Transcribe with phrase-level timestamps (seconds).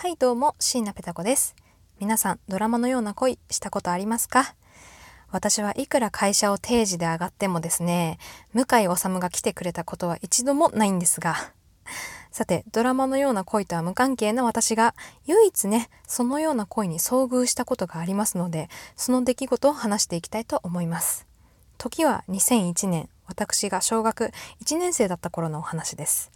[0.00, 1.56] はいどうも、椎名ペタ子です。
[1.98, 4.54] 皆さん、ドラマのような恋したことありますか？
[5.32, 8.18] 私はいくら会社を定時で上がってもですね、
[8.52, 11.34] 向井治が来てくれたことは一度もないんですが、
[12.30, 14.94] さて、ドラマのような恋とは無関係な私が、
[15.26, 21.26] 唯一ね、そのような恋に遭遇したことがありますので、その出来事を話していきたいと思います。
[21.76, 24.30] 時は2001年、私が小学
[24.64, 26.30] 1年生だった頃のお話です。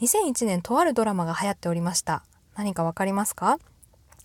[0.00, 2.22] 2001年とあるドラマが流行っておりました。
[2.56, 3.58] 何かわかりますか？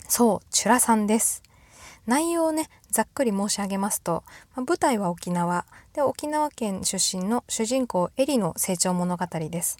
[0.07, 1.43] そう、チュラさんです。
[2.07, 4.23] 内容をね、ざっくり申し上げますと、
[4.55, 9.77] まあ、舞台は沖縄で沖縄県出身の主人公エリの成長物語です。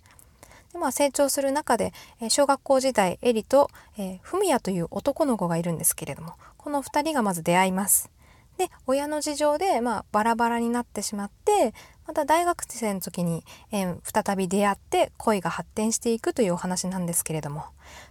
[0.72, 8.10] でまあ、成長する中で、えー、小学校時代エリと、えー、フミヤという男の子がいるんですけれどもこの2人がまず出会います。
[8.58, 11.73] で親の事情で、まあ、バラバラになってしまって
[12.08, 17.64] また大学生の時に、えー、再び出会って恋が発展していくというお話なんですけれども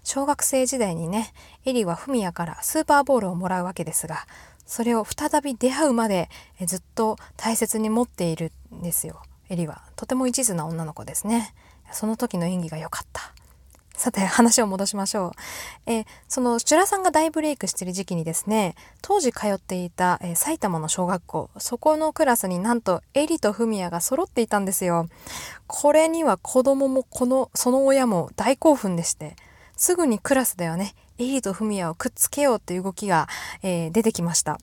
[0.03, 1.33] 小学生時代にね
[1.65, 4.27] エリはフミヤからスーパーボールをもらうわけですが
[4.67, 6.31] それを再び出会うまで、
[6.61, 9.21] えー、ずっと大切に持っているんですよ。
[9.49, 11.53] エリはとても一途な女の子ですね。
[11.91, 13.35] その時の演技が良かった。
[14.01, 15.33] さて話を戻しましょう。
[15.85, 25.07] えー、そのチュラさんが大ブレイクしてる時期にですね当時通っていた、えー、埼玉の小学校そこのクラスになんとエリとフミヤが揃っていたんですよ。
[25.67, 29.37] これには子供もこのその親も大興奮でして
[29.77, 33.29] すぐにクラスではねエリとフミヤをくっつけようっていう動きが、
[33.63, 34.59] えー、出てきました。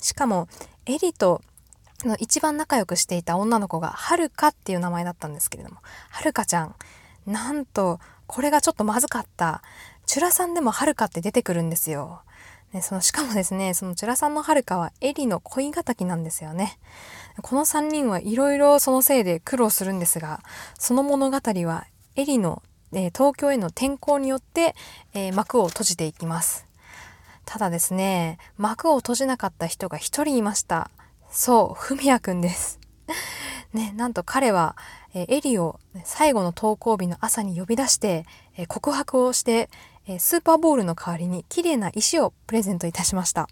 [0.00, 0.48] しかも
[0.86, 1.42] エリと
[2.06, 5.76] の一番仲良くしていた女の子がはるかっていう名前だったんですけれども
[6.08, 6.74] はるかちゃん
[7.26, 9.62] なんとこれがちょっとまずかった。
[10.06, 12.22] チュラさんでもはるかって出てくるんですよ。
[12.72, 16.78] ね、そのしかもですね、そのチュラさんのはるかはエリの恋敵なんですよね。
[17.42, 20.40] この3人はいろいろそのせいで苦労するんですが、
[20.78, 22.62] その物語はエリの、
[22.92, 24.74] えー、東京への転校によって、
[25.14, 26.66] えー、幕を閉じていきます。
[27.46, 30.90] ただですね、幕を閉じなかった人が一人いました。
[31.30, 32.77] そう、ふみやくんです。
[33.72, 34.76] ね、なんと彼は、
[35.14, 38.24] えエリを最後の登校日の朝に呼び出して、
[38.56, 39.68] え告白をして、
[40.06, 43.48] えスーパーボールの代わりに綺麗な石をプレゼントいたしました。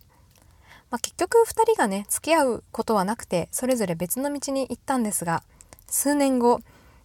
[0.90, 5.42] まあ、結局2人がね付き合うことはなくてそれぞれ別の道に行ったんですが
[5.88, 6.60] 数年後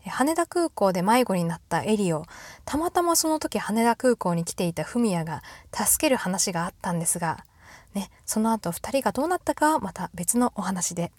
[0.06, 2.26] 羽田空港で迷子になったエリを
[2.66, 7.46] たまたまその時羽田空港に来ていたフミヤが助ける話があったんですが、
[7.94, 11.12] ね、その後2人がどうなったかはまた別のお話で。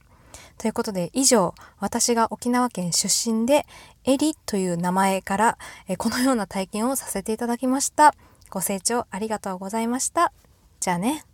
[0.58, 3.66] ということで以上私が沖縄県出身で
[4.04, 5.58] エリという名前から
[5.98, 8.14] このような体験をさせていただきました。
[8.50, 10.32] ご清聴ありがとうございました。
[10.81, 11.25] じゃあね。